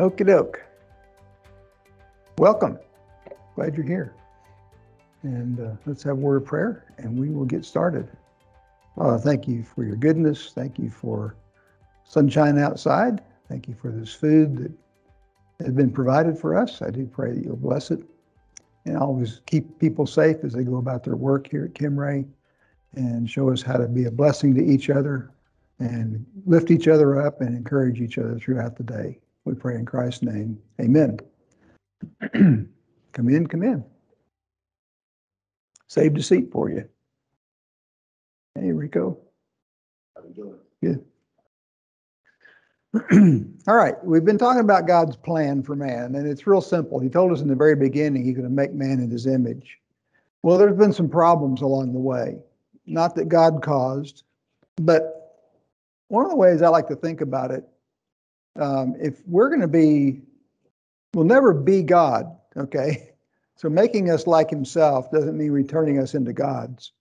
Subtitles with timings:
[0.00, 0.64] Okie doke.
[2.38, 2.78] Welcome.
[3.54, 4.14] Glad you're here.
[5.22, 8.08] And uh, let's have a word of prayer and we will get started.
[8.96, 10.52] Uh, thank you for your goodness.
[10.54, 11.36] Thank you for
[12.04, 13.20] sunshine outside.
[13.50, 16.80] Thank you for this food that has been provided for us.
[16.80, 18.02] I do pray that you'll bless it
[18.86, 22.26] and always keep people safe as they go about their work here at Kimray
[22.94, 25.30] and show us how to be a blessing to each other
[25.78, 29.20] and lift each other up and encourage each other throughout the day.
[29.50, 30.60] We pray in Christ's name.
[30.80, 31.18] Amen.
[33.12, 33.84] come in, come in.
[35.88, 36.88] Saved a seat for you.
[38.54, 39.18] Hey, Rico.
[40.14, 41.02] How are you doing?
[42.92, 43.44] Good.
[43.66, 47.00] All right, we've been talking about God's plan for man, and it's real simple.
[47.00, 49.78] He told us in the very beginning he's going to make man in his image.
[50.44, 52.38] Well, there's been some problems along the way,
[52.86, 54.22] not that God caused,
[54.76, 55.40] but
[56.06, 57.64] one of the ways I like to think about it,
[58.56, 60.22] um, if we're going to be,
[61.14, 63.06] we'll never be God, okay?
[63.56, 66.92] So making us like himself doesn't mean returning us into gods,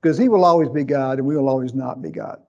[0.00, 2.40] because he will always be God and we will always not be God.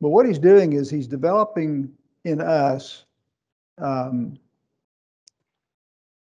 [0.00, 1.92] But what he's doing is he's developing
[2.24, 3.04] in us
[3.76, 4.38] um,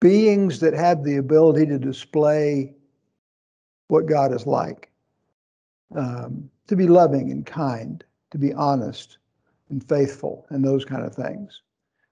[0.02, 2.74] beings that have the ability to display
[3.88, 4.90] what God is like,
[5.96, 9.16] um, to be loving and kind, to be honest
[9.70, 11.62] and faithful, and those kind of things.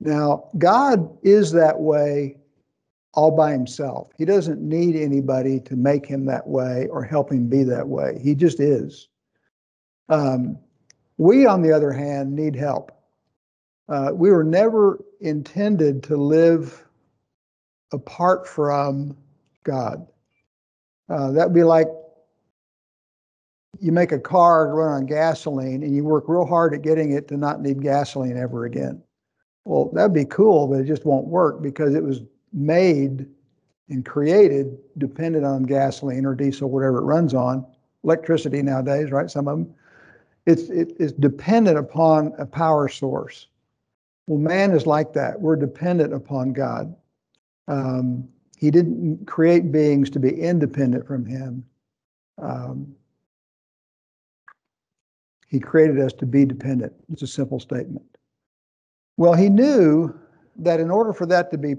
[0.00, 2.36] Now, God is that way
[3.14, 4.12] all by himself.
[4.16, 8.20] He doesn't need anybody to make him that way or help him be that way.
[8.22, 9.08] He just is.
[10.08, 10.58] Um,
[11.16, 12.92] we, on the other hand, need help.
[13.88, 16.84] Uh, we were never intended to live
[17.92, 19.16] apart from
[19.64, 20.06] God.
[21.08, 21.88] Uh, that'd be like
[23.80, 27.28] you make a car run on gasoline and you work real hard at getting it
[27.28, 29.03] to not need gasoline ever again.
[29.64, 32.22] Well, that'd be cool, but it just won't work because it was
[32.53, 33.26] made
[33.88, 37.66] and created dependent on gasoline or diesel, whatever it runs on.
[38.04, 39.30] Electricity nowadays, right?
[39.30, 39.75] Some of them.
[40.47, 43.48] It's, it, it's dependent upon a power source.
[44.26, 45.41] Well, man is like that.
[45.41, 46.94] We're dependent upon God.
[47.66, 51.64] Um, he didn't create beings to be independent from Him.
[52.38, 52.94] Um,
[55.48, 56.92] he created us to be dependent.
[57.12, 58.04] It's a simple statement.
[59.16, 60.14] Well, He knew
[60.56, 61.75] that in order for that to be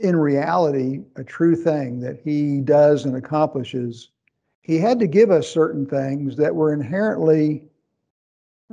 [0.00, 4.10] in reality a true thing that He does and accomplishes,
[4.62, 7.62] He had to give us certain things that were inherently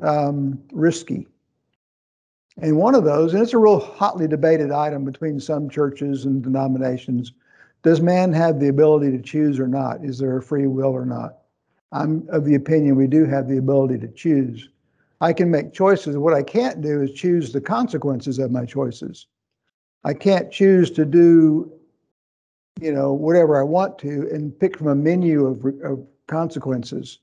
[0.02, 1.28] um, risky
[2.60, 6.42] and one of those, and it's a real hotly debated item between some churches and
[6.42, 7.34] denominations,
[7.84, 10.04] does man have the ability to choose or not?
[10.04, 11.38] Is there a free will or not?
[11.92, 14.70] I'm of the opinion we do have the ability to choose.
[15.22, 16.18] I can make choices.
[16.18, 19.28] What I can't do is choose the consequences of my choices.
[20.04, 21.72] I can't choose to do,
[22.80, 27.20] you know, whatever I want to and pick from a menu of, of consequences.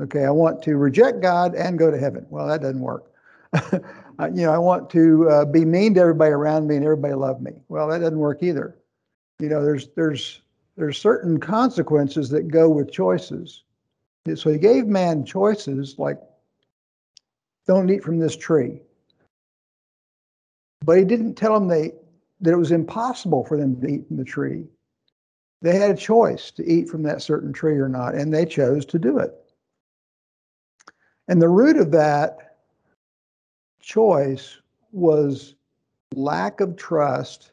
[0.00, 2.26] Okay, I want to reject God and go to heaven.
[2.28, 3.10] Well, that doesn't work.
[3.72, 3.80] you
[4.20, 7.52] know, I want to uh, be mean to everybody around me and everybody love me.
[7.68, 8.76] Well, that doesn't work either.
[9.38, 10.40] You know, there's there's
[10.76, 13.62] there's certain consequences that go with choices.
[14.34, 16.18] So he gave man choices like
[17.66, 18.80] don't eat from this tree.
[20.84, 21.92] But he didn't tell them they
[22.40, 24.66] that it was impossible for them to eat from the tree.
[25.62, 28.84] They had a choice to eat from that certain tree or not, and they chose
[28.86, 29.32] to do it.
[31.28, 32.58] And the root of that
[33.80, 34.58] choice
[34.92, 35.54] was
[36.14, 37.52] lack of trust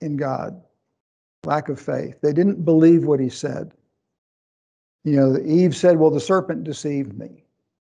[0.00, 0.62] in God,
[1.44, 2.20] lack of faith.
[2.20, 3.72] They didn't believe what he said.
[5.04, 7.44] You know, Eve said, Well, the serpent deceived me.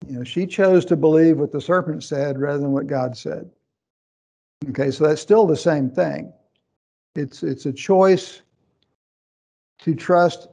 [0.06, 3.50] You know, she chose to believe what the serpent said rather than what God said.
[4.68, 6.32] Okay, so that's still the same thing.
[7.14, 8.42] It's it's a choice
[9.80, 10.48] to trust.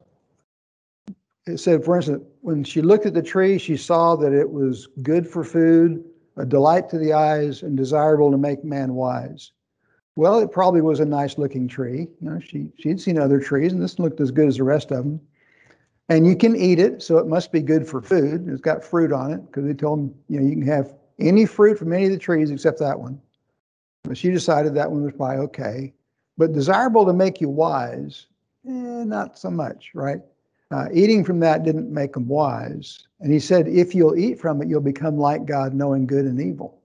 [1.46, 4.88] It said, for instance, when she looked at the tree, she saw that it was
[5.02, 6.04] good for food,
[6.36, 9.52] a delight to the eyes and desirable to make man wise.
[10.16, 12.08] Well, it probably was a nice looking tree.
[12.22, 14.92] You know, she she'd seen other trees, and this looked as good as the rest
[14.92, 15.22] of them.
[16.10, 18.48] And you can eat it, so it must be good for food.
[18.48, 21.46] It's got fruit on it because they told them, you know, you can have any
[21.46, 23.22] fruit from any of the trees except that one.
[24.04, 25.94] But she decided that one was probably okay.
[26.38, 28.28] But desirable to make you wise,
[28.66, 30.22] eh, not so much, right?
[30.72, 33.08] Uh, eating from that didn't make them wise.
[33.20, 36.40] And he said, if you'll eat from it, you'll become like God, knowing good and
[36.40, 36.80] evil.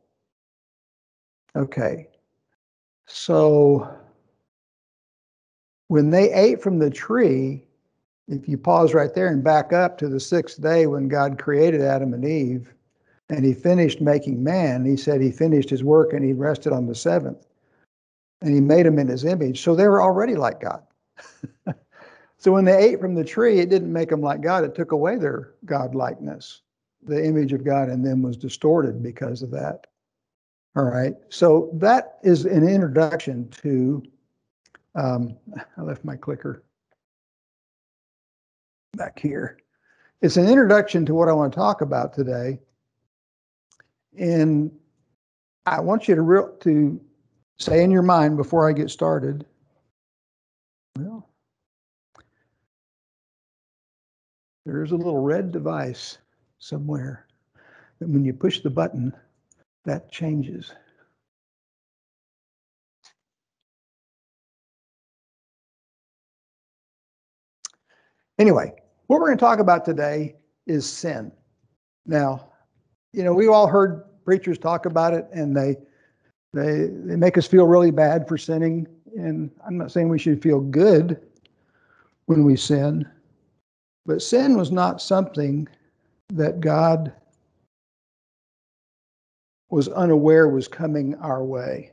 [1.55, 2.09] Okay.
[3.07, 3.95] So
[5.89, 7.67] when they ate from the tree,
[8.29, 11.81] if you pause right there and back up to the sixth day when God created
[11.83, 12.73] Adam and Eve
[13.29, 16.87] and he finished making man, he said he finished his work and he rested on
[16.87, 17.47] the seventh.
[18.43, 19.63] and he made them in his image.
[19.63, 20.83] So they were already like God.
[22.39, 24.93] so when they ate from the tree, it didn't make them like God, it took
[24.93, 26.63] away their God likeness.
[27.05, 29.87] The image of God in them was distorted because of that.
[30.77, 31.15] All right.
[31.29, 34.03] So that is an introduction to.
[34.95, 35.37] Um,
[35.77, 36.65] I left my clicker
[38.97, 39.59] back here.
[40.21, 42.61] It's an introduction to what I want to talk about today.
[44.19, 44.71] And
[45.67, 47.00] I want you to real to
[47.59, 49.47] say in your mind before I get started.
[50.99, 51.29] Well,
[54.67, 56.19] there's a little red device
[56.59, 57.27] somewhere
[57.99, 59.15] that when you push the button,
[59.85, 60.73] that changes.
[68.39, 68.75] Anyway,
[69.07, 71.33] what we're going to talk about today is sin.
[72.07, 72.51] Now,
[73.13, 75.77] you know, we've all heard preachers talk about it and they
[76.53, 80.43] they they make us feel really bad for sinning and I'm not saying we should
[80.43, 81.21] feel good
[82.27, 83.09] when we sin,
[84.07, 85.69] but sin was not something
[86.31, 87.13] that God
[89.71, 91.93] was unaware was coming our way.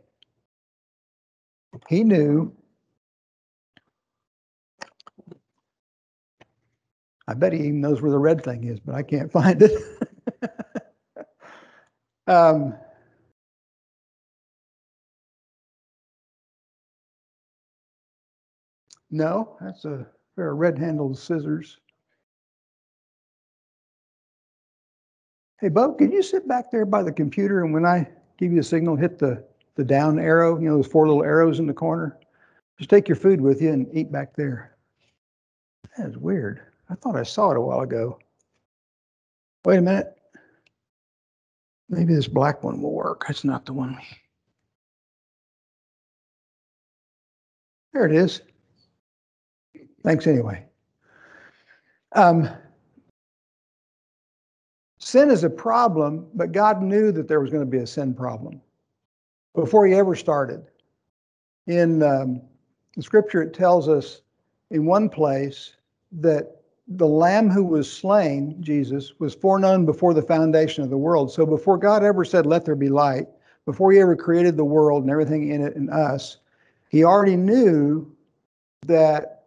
[1.87, 2.53] He knew.
[7.29, 9.71] I bet he even knows where the red thing is, but I can't find it.
[12.27, 12.73] um,
[19.11, 21.77] no, that's a pair of red-handled scissors.
[25.59, 28.09] Hey, Bo, can you sit back there by the computer and when I
[28.39, 31.59] give you a signal, hit the, the down arrow, you know, those four little arrows
[31.59, 32.17] in the corner?
[32.79, 34.77] Just take your food with you and eat back there.
[35.95, 36.68] That is weird.
[36.89, 38.19] I thought I saw it a while ago.
[39.65, 40.17] Wait a minute.
[41.89, 43.25] Maybe this black one will work.
[43.27, 43.97] That's not the one.
[47.93, 48.41] There it is.
[50.03, 50.65] Thanks anyway.
[52.13, 52.49] Um,
[54.99, 58.13] Sin is a problem, but God knew that there was going to be a sin
[58.13, 58.61] problem
[59.55, 60.67] before he ever started.
[61.67, 62.41] In um,
[62.95, 64.21] the scripture, it tells us
[64.71, 65.73] in one place
[66.11, 66.58] that
[66.89, 71.31] the lamb who was slain, Jesus, was foreknown before the foundation of the world.
[71.31, 73.27] So before God ever said, Let there be light,
[73.65, 76.37] before he ever created the world and everything in it and us,
[76.89, 78.11] he already knew
[78.87, 79.43] that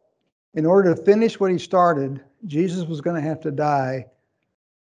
[0.55, 4.07] in order to finish what he started, Jesus was going to have to die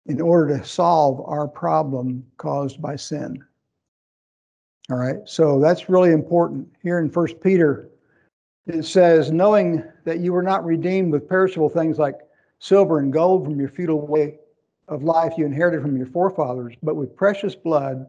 [0.07, 3.43] in order to solve our problem caused by sin.
[4.91, 6.69] All right, so that's really important.
[6.83, 7.89] Here in First Peter,
[8.67, 12.17] it says, knowing that you were not redeemed with perishable things like
[12.65, 14.39] silver and gold from your feudal way
[14.89, 18.07] of life you inherited from your forefathers, but with precious blood,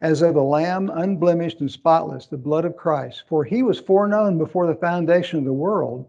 [0.00, 3.24] as of a lamb unblemished and spotless, the blood of Christ.
[3.28, 6.08] For he was foreknown before the foundation of the world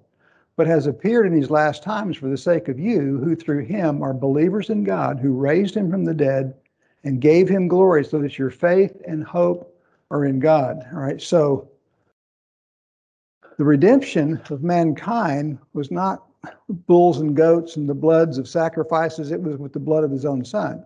[0.56, 4.02] but has appeared in these last times for the sake of you, who through him
[4.02, 6.54] are believers in God, who raised him from the dead
[7.04, 9.76] and gave him glory, so that your faith and hope
[10.10, 10.86] are in God.
[10.94, 11.68] All right, so
[13.58, 16.24] the redemption of mankind was not
[16.70, 20.26] bulls and goats and the bloods of sacrifices, it was with the blood of his
[20.26, 20.84] own son.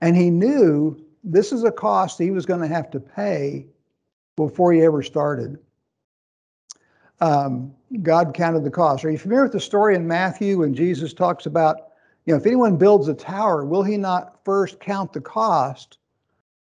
[0.00, 3.66] And he knew this is a cost he was going to have to pay
[4.36, 5.58] before he ever started
[7.20, 9.04] um, God counted the cost.
[9.04, 11.88] Are you familiar with the story in Matthew when Jesus talks about,
[12.26, 15.98] you know, if anyone builds a tower, will he not first count the cost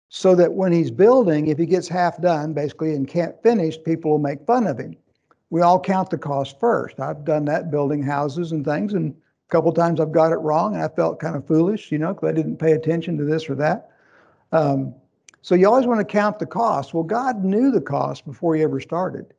[0.10, 4.12] so that when he's building, if he gets half done, basically, and can't finish, people
[4.12, 4.96] will make fun of him?
[5.54, 7.00] We all count the cost first.
[7.00, 10.74] I've done that building houses and things, and a couple times I've got it wrong,
[10.74, 13.48] and I felt kind of foolish, you know, because I didn't pay attention to this
[13.48, 13.92] or that.
[14.52, 14.96] Um,
[15.44, 16.96] so you always want to count the cost.
[16.96, 19.32] Well, God knew the cost before he ever started.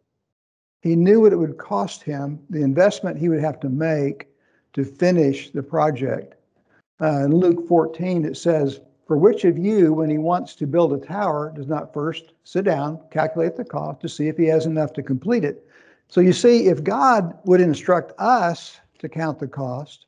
[0.83, 4.29] He knew what it would cost him, the investment he would have to make
[4.75, 6.37] to finish the project.
[7.01, 10.93] Uh, in Luke 14, it says, For which of you, when he wants to build
[10.93, 14.67] a tower, does not first sit down, calculate the cost to see if he has
[14.67, 15.67] enough to complete it?
[16.09, 20.07] So you see, if God would instruct us to count the cost,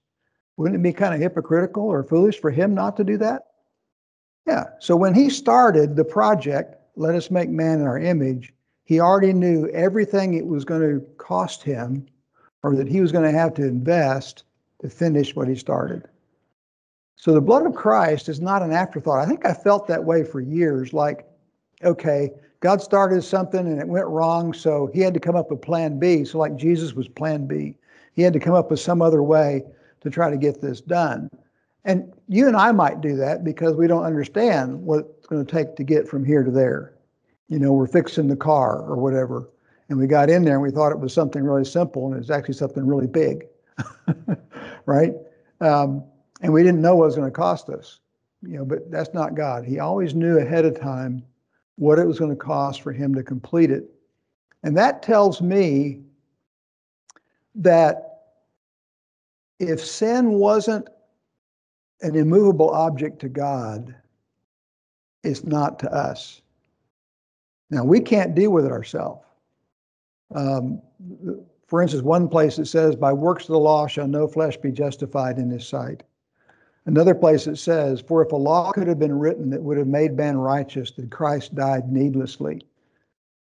[0.57, 3.47] wouldn't it be kind of hypocritical or foolish for him not to do that?
[4.47, 4.65] Yeah.
[4.79, 9.33] So when he started the project, let us make man in our image, he already
[9.33, 12.07] knew everything it was going to cost him
[12.63, 14.45] or that he was going to have to invest
[14.81, 16.09] to finish what he started.
[17.17, 19.21] So the blood of Christ is not an afterthought.
[19.21, 21.27] I think I felt that way for years like,
[21.83, 25.61] okay, God started something and it went wrong, so he had to come up with
[25.61, 26.25] plan B.
[26.25, 27.77] So, like Jesus was plan B,
[28.15, 29.63] he had to come up with some other way
[30.01, 31.31] to try to get this done.
[31.85, 35.53] And you and I might do that because we don't understand what it's going to
[35.53, 36.97] take to get from here to there
[37.49, 39.49] you know, we're fixing the car or whatever.
[39.89, 42.31] And we got in there and we thought it was something really simple, and it's
[42.31, 43.47] actually something really big,
[44.87, 45.13] right?
[45.61, 46.03] Um,
[46.43, 48.01] and we didn't know what it was going to cost us,
[48.43, 48.65] you know.
[48.65, 49.65] But that's not God.
[49.65, 51.25] He always knew ahead of time
[51.77, 53.85] what it was going to cost for him to complete it,
[54.63, 56.01] and that tells me
[57.55, 58.07] that
[59.59, 60.89] if sin wasn't
[62.03, 63.95] an immovable object to God,
[65.25, 66.43] it's not to us.
[67.71, 69.25] Now, we can't deal with it ourselves.
[70.35, 70.83] Um,
[71.67, 74.71] for instance, one place it says, By works of the law shall no flesh be
[74.71, 76.03] justified in his sight.
[76.87, 79.89] Another place it says, For if a law could have been written that would have
[79.89, 82.63] made man righteous, then Christ died needlessly.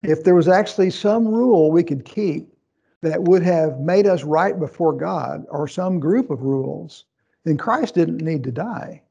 [0.04, 2.54] If there was actually some rule we could keep
[3.02, 7.06] that would have made us right before God, or some group of rules,
[7.46, 9.02] then Christ didn't need to die.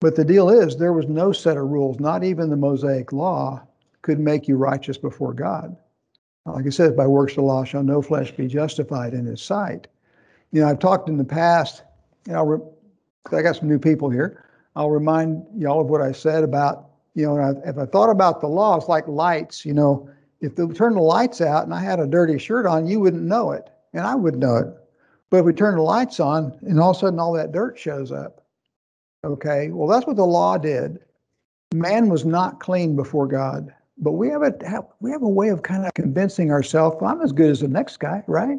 [0.00, 3.62] But the deal is, there was no set of rules, not even the Mosaic law
[4.02, 5.74] could make you righteous before God.
[6.44, 9.40] Like I said, by works of the law shall no flesh be justified in his
[9.40, 9.86] sight.
[10.52, 11.82] You know, I've talked in the past,
[12.26, 12.34] you
[13.30, 14.44] know, I got some new people here.
[14.76, 18.48] I'll remind y'all of what I said about, you know, if I thought about the
[18.48, 20.08] law, it's like lights, you know,
[20.40, 23.22] if they turn the lights out and I had a dirty shirt on, you wouldn't
[23.22, 24.68] know it, and I wouldn't know it.
[25.30, 27.78] But if we turn the lights on and all of a sudden all that dirt
[27.78, 28.44] shows up,
[29.24, 30.98] okay, well, that's what the law did.
[31.72, 33.72] Man was not clean before God.
[33.98, 34.52] But we have a
[35.00, 37.98] we have a way of kind of convincing ourselves I'm as good as the next
[37.98, 38.58] guy, right?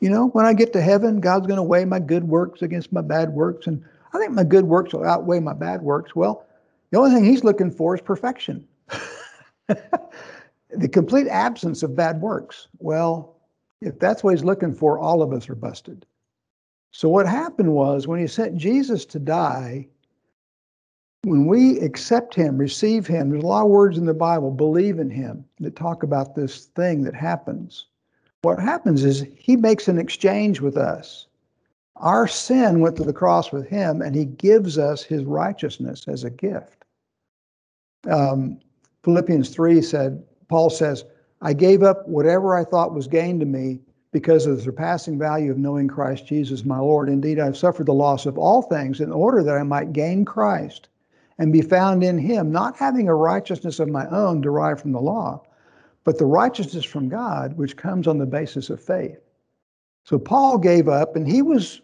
[0.00, 2.92] You know, when I get to heaven, God's going to weigh my good works against
[2.92, 6.16] my bad works, and I think my good works will outweigh my bad works.
[6.16, 6.46] Well,
[6.90, 8.66] the only thing He's looking for is perfection,
[9.68, 12.68] the complete absence of bad works.
[12.78, 13.36] Well,
[13.80, 16.06] if that's what He's looking for, all of us are busted.
[16.92, 19.86] So what happened was when He sent Jesus to die,
[21.22, 24.98] when we accept him, receive him, there's a lot of words in the Bible, believe
[24.98, 27.86] in him, that talk about this thing that happens.
[28.42, 31.26] What happens is he makes an exchange with us.
[31.96, 36.24] Our sin went to the cross with him, and he gives us his righteousness as
[36.24, 36.84] a gift.
[38.08, 38.58] Um,
[39.02, 41.04] Philippians 3 said, Paul says,
[41.42, 43.80] I gave up whatever I thought was gain to me
[44.12, 47.08] because of the surpassing value of knowing Christ Jesus, my Lord.
[47.08, 50.88] Indeed, I've suffered the loss of all things in order that I might gain Christ
[51.38, 55.00] and be found in him, not having a righteousness of my own derived from the
[55.00, 55.42] law,
[56.10, 59.20] but the righteousness from God, which comes on the basis of faith.
[60.02, 61.82] So Paul gave up, and he was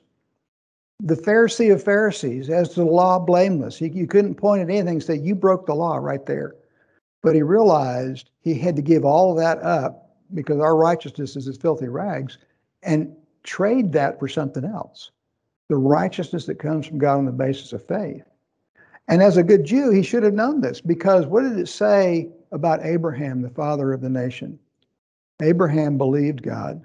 [0.98, 3.76] the Pharisee of Pharisees, as to the law blameless.
[3.76, 6.56] He, you couldn't point at anything and say, You broke the law right there.
[7.22, 11.56] But he realized he had to give all that up because our righteousness is as
[11.56, 12.38] filthy rags
[12.82, 13.14] and
[13.44, 15.12] trade that for something else
[15.68, 18.24] the righteousness that comes from God on the basis of faith.
[19.06, 22.28] And as a good Jew, he should have known this because what did it say
[22.52, 24.58] about Abraham, the father of the nation?
[25.42, 26.82] Abraham believed God,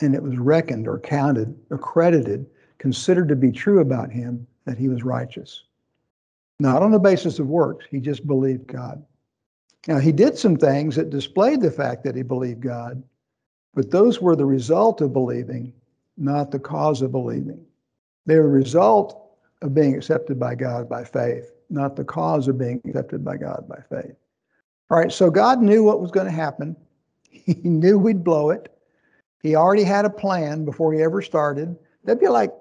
[0.00, 2.46] and it was reckoned or counted, accredited,
[2.78, 5.64] considered to be true about him that he was righteous.
[6.60, 9.04] Not on the basis of works, he just believed God.
[9.86, 13.02] Now, he did some things that displayed the fact that he believed God,
[13.74, 15.72] but those were the result of believing,
[16.16, 17.64] not the cause of believing.
[18.26, 19.30] They were the result
[19.62, 23.66] of being accepted by God by faith, not the cause of being accepted by God
[23.68, 24.16] by faith.
[24.90, 26.76] All right, so God knew what was going to happen.
[27.30, 28.70] He knew we'd blow it.
[29.42, 31.74] He already had a plan before he ever started.
[32.04, 32.52] That'd be like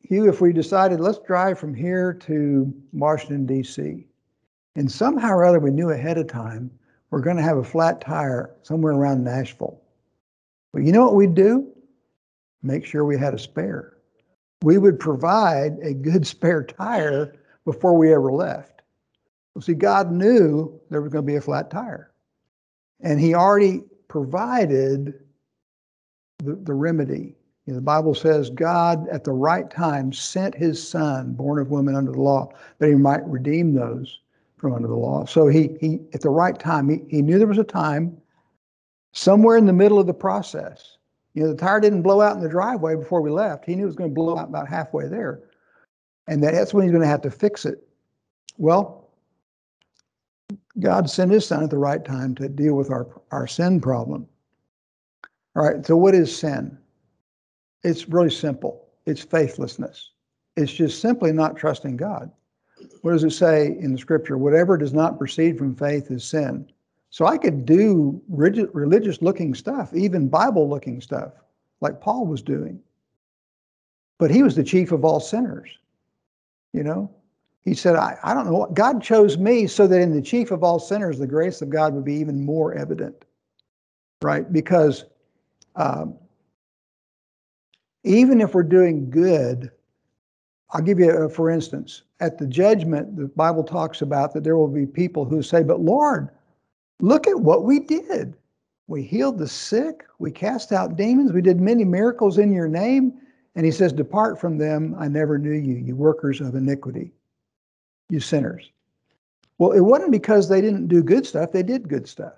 [0.00, 4.06] Hugh if we decided, let's drive from here to Washington, D.C.
[4.76, 6.70] And somehow or other, we knew ahead of time
[7.10, 9.80] we're going to have a flat tire somewhere around Nashville.
[10.74, 11.66] But you know what we'd do?
[12.62, 13.94] Make sure we had a spare
[14.64, 18.73] we would provide a good spare tire before we ever left.
[19.54, 22.12] Well, see, God knew there was going to be a flat tire,
[23.00, 25.14] and He already provided
[26.38, 27.36] the, the remedy.
[27.66, 31.70] You know, the Bible says God, at the right time, sent His Son, born of
[31.70, 34.20] woman under the law, that He might redeem those
[34.56, 35.24] from under the law.
[35.24, 38.16] So He, he at the right time, he, he knew there was a time
[39.12, 40.98] somewhere in the middle of the process
[41.34, 43.64] you know, the tire didn't blow out in the driveway before we left.
[43.64, 45.40] He knew it was going to blow out about halfway there.
[46.28, 47.86] And that's when he's going to have to fix it.
[48.56, 49.03] Well,
[50.80, 54.26] God sent his son at the right time to deal with our, our sin problem.
[55.56, 56.76] All right, so what is sin?
[57.82, 60.10] It's really simple it's faithlessness.
[60.56, 62.30] It's just simply not trusting God.
[63.02, 64.38] What does it say in the scripture?
[64.38, 66.70] Whatever does not proceed from faith is sin.
[67.10, 71.32] So I could do rigid, religious looking stuff, even Bible looking stuff,
[71.80, 72.80] like Paul was doing.
[74.18, 75.68] But he was the chief of all sinners.
[76.72, 77.10] You know,
[77.64, 80.50] he said, I, I don't know what God chose me so that in the chief
[80.50, 83.24] of all sinners, the grace of God would be even more evident.
[84.22, 84.50] right?
[84.52, 85.04] Because
[85.76, 86.16] um,
[88.04, 89.70] even if we're doing good,
[90.72, 94.56] I'll give you, a, for instance, at the judgment, the Bible talks about that there
[94.56, 96.28] will be people who say, But Lord,
[97.00, 98.36] look at what we did.
[98.88, 103.14] We healed the sick, we cast out demons, we did many miracles in your name.
[103.54, 107.12] And he says, Depart from them, I never knew you, you workers of iniquity,
[108.14, 108.70] you sinners.
[109.58, 112.34] Well, it wasn't because they didn't do good stuff, they did good stuff.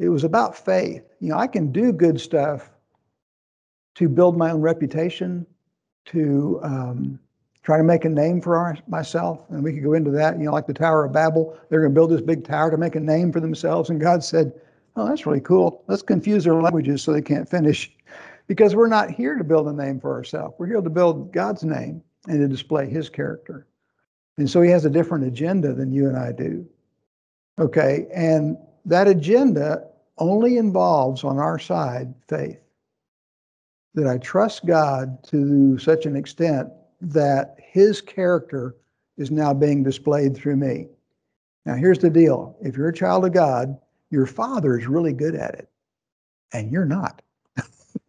[0.00, 1.04] It was about faith.
[1.20, 2.70] You know, I can do good stuff
[3.96, 5.46] to build my own reputation,
[6.06, 7.18] to um,
[7.62, 9.40] try to make a name for our, myself.
[9.50, 11.58] And we could go into that, you know, like the Tower of Babel.
[11.68, 13.90] They're going to build this big tower to make a name for themselves.
[13.90, 14.52] And God said,
[14.96, 15.84] Oh, that's really cool.
[15.86, 17.92] Let's confuse their languages so they can't finish.
[18.48, 20.54] Because we're not here to build a name for ourselves.
[20.58, 23.67] We're here to build God's name and to display his character.
[24.38, 26.66] And so he has a different agenda than you and I do.
[27.58, 28.06] Okay.
[28.14, 29.84] And that agenda
[30.16, 32.60] only involves on our side faith.
[33.94, 36.68] That I trust God to such an extent
[37.00, 38.76] that his character
[39.16, 40.86] is now being displayed through me.
[41.66, 43.76] Now, here's the deal if you're a child of God,
[44.10, 45.68] your father is really good at it,
[46.52, 47.22] and you're not.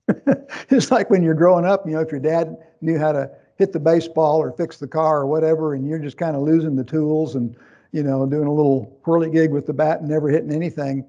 [0.69, 3.73] it's like when you're growing up, you know, if your dad knew how to hit
[3.73, 6.83] the baseball or fix the car or whatever, and you're just kind of losing the
[6.83, 7.55] tools and,
[7.91, 11.05] you know, doing a little whirly gig with the bat and never hitting anything,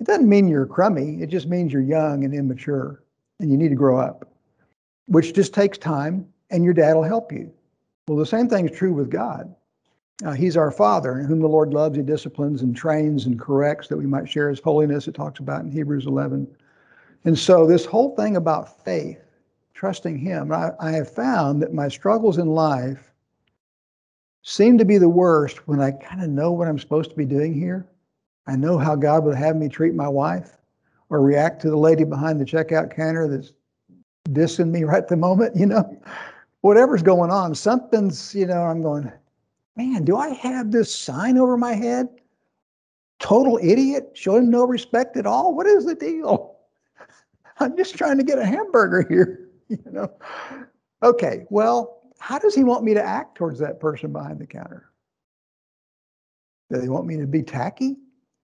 [0.00, 1.20] it doesn't mean you're crummy.
[1.20, 3.02] It just means you're young and immature
[3.38, 4.32] and you need to grow up,
[5.06, 7.52] which just takes time and your dad will help you.
[8.08, 9.54] Well, the same thing is true with God.
[10.24, 13.98] Uh, he's our Father, whom the Lord loves, He disciplines and trains and corrects that
[13.98, 15.06] we might share His holiness.
[15.06, 16.48] It talks about in Hebrews 11.
[17.24, 19.20] And so, this whole thing about faith,
[19.78, 23.12] trusting Him, I, I have found that my struggles in life
[24.42, 27.24] seem to be the worst when I kind of know what I'm supposed to be
[27.24, 27.86] doing here.
[28.46, 30.56] I know how God would have me treat my wife
[31.10, 33.52] or react to the lady behind the checkout counter that's
[34.30, 36.00] dissing me right at the moment, you know
[36.60, 39.12] whatever's going on, something's, you know, I'm going,
[39.76, 42.08] man, do I have this sign over my head?
[43.20, 45.54] Total idiot, showing no respect at all.
[45.54, 46.56] What is the deal?
[47.60, 49.47] I'm just trying to get a hamburger here,
[49.84, 50.12] you know.
[51.02, 54.90] Okay, well, how does he want me to act towards that person behind the counter?
[56.70, 57.96] Do they want me to be tacky?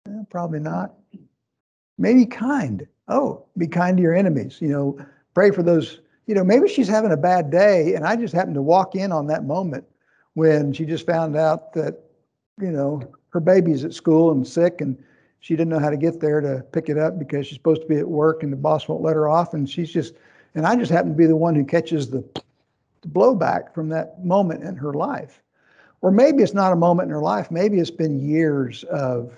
[0.08, 0.94] Eh, probably not.
[1.98, 2.86] Maybe kind.
[3.08, 4.58] Oh, be kind to your enemies.
[4.60, 8.16] You know, pray for those you know, maybe she's having a bad day, and I
[8.16, 9.84] just happened to walk in on that moment
[10.34, 12.00] when she just found out that,
[12.60, 14.96] you know, her baby's at school and sick, and
[15.40, 17.88] she didn't know how to get there to pick it up because she's supposed to
[17.88, 20.14] be at work, and the boss won't let her off, and she's just,
[20.54, 22.24] and I just happen to be the one who catches the,
[23.02, 25.40] the blowback from that moment in her life.
[26.00, 27.50] Or maybe it's not a moment in her life.
[27.50, 29.32] Maybe it's been years of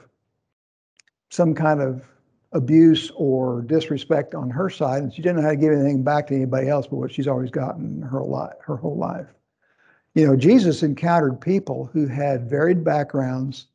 [1.31, 2.05] some kind of
[2.53, 6.29] abuse or disrespect on her side, and she didn't know how to give anything back
[6.29, 9.27] to anybody else but what she's always gotten her life, her whole life.
[10.15, 13.67] You know, Jesus encountered people who had varied backgrounds,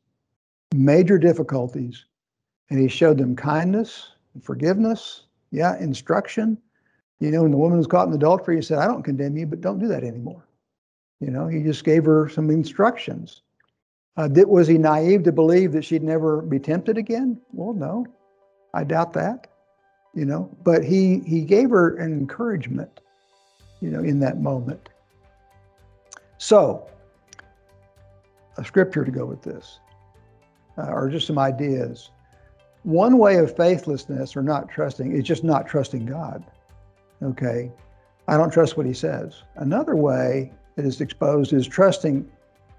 [0.74, 2.06] major difficulties,
[2.70, 6.56] and he showed them kindness, forgiveness, yeah, instruction.
[7.20, 9.46] You know, when the woman was caught in adultery, he said, I don't condemn you,
[9.46, 10.46] but don't do that anymore.
[11.20, 13.42] You know, he just gave her some instructions.
[14.16, 17.38] Uh, did, was he naive to believe that she'd never be tempted again?
[17.52, 18.06] Well, no.
[18.72, 19.48] I doubt that,
[20.14, 23.00] you know, but he he gave her an encouragement,
[23.80, 24.88] you know, in that moment.
[26.38, 26.88] So,
[28.56, 29.80] a scripture to go with this,
[30.78, 32.10] uh, or just some ideas.
[32.84, 36.44] One way of faithlessness or not trusting is just not trusting God.
[37.22, 37.70] Okay,
[38.28, 39.42] I don't trust what He says.
[39.56, 42.30] Another way that is exposed is trusting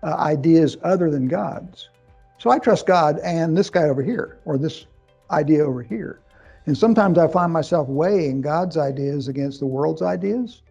[0.04, 1.90] uh, ideas other than God's.
[2.38, 4.88] So I trust God and this guy over here, or this
[5.30, 6.22] idea over here.
[6.66, 10.62] And sometimes I find myself weighing God's ideas against the world's ideas.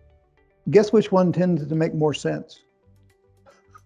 [0.70, 2.61] Guess which one tends to make more sense?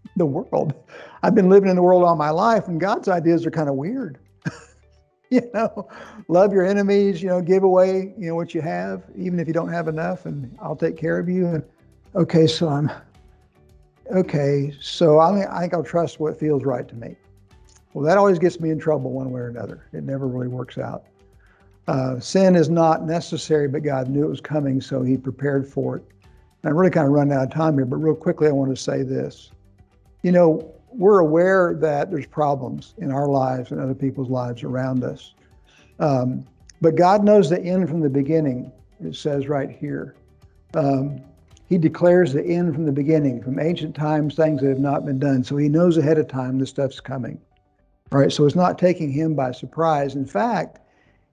[0.16, 0.74] the world.
[1.22, 3.74] I've been living in the world all my life, and God's ideas are kind of
[3.74, 4.18] weird.
[5.42, 5.88] you know,
[6.28, 9.52] love your enemies, you know, give away, you know, what you have, even if you
[9.52, 11.48] don't have enough, and I'll take care of you.
[11.48, 11.64] And
[12.14, 12.88] okay, so I'm
[14.14, 17.16] okay, so I, I think I'll trust what feels right to me.
[17.94, 19.88] Well, that always gets me in trouble one way or another.
[19.92, 21.04] It never really works out.
[21.88, 25.96] Uh, sin is not necessary, but God knew it was coming, so He prepared for
[25.96, 26.04] it.
[26.62, 28.74] And I'm really kind of running out of time here, but real quickly, I want
[28.74, 29.50] to say this.
[30.22, 35.02] You know, we're aware that there's problems in our lives and other people's lives around
[35.02, 35.34] us.
[35.98, 36.44] Um,
[36.80, 38.70] but God knows the end from the beginning,
[39.02, 40.14] it says right here.
[40.74, 41.20] Um,
[41.68, 45.18] he declares the end from the beginning, from ancient times, things that have not been
[45.18, 45.42] done.
[45.42, 47.40] So he knows ahead of time this stuff's coming.
[48.10, 48.30] Right?
[48.30, 50.14] So it's not taking him by surprise.
[50.14, 50.78] In fact,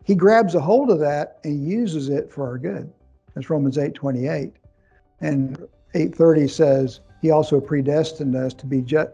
[0.04, 2.92] he grabs a hold of that and uses it for our good.
[3.36, 4.54] That's Romans 8 28.
[5.20, 5.58] And
[5.94, 9.10] 830 says, He also predestined us to be ju-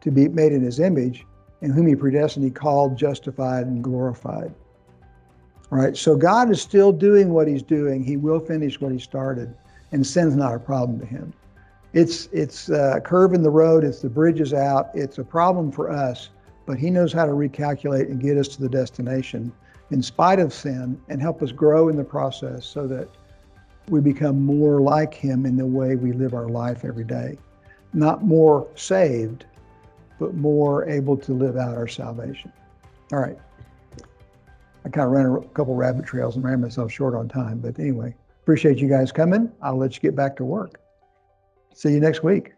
[0.00, 1.26] to be made in his image,
[1.62, 4.54] and whom he predestined, he called, justified, and glorified.
[5.70, 8.02] All right, so God is still doing what he's doing.
[8.02, 9.54] He will finish what he started,
[9.92, 11.32] and sin's not a problem to him.
[11.92, 15.72] It's it's a curve in the road, it's the bridge is out, it's a problem
[15.72, 16.30] for us,
[16.66, 19.52] but he knows how to recalculate and get us to the destination
[19.90, 23.08] in spite of sin and help us grow in the process so that
[23.88, 27.36] we become more like him in the way we live our life every day.
[27.92, 29.46] Not more saved,
[30.20, 32.52] but more able to live out our salvation.
[33.12, 33.38] All right.
[34.84, 37.78] I kind of ran a couple rabbit trails and ran myself short on time, but
[37.78, 39.50] anyway, appreciate you guys coming.
[39.60, 40.80] I'll let you get back to work.
[41.74, 42.52] See you next week.